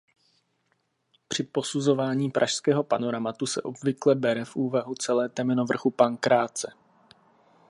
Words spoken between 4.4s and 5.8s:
v úvahu celé temeno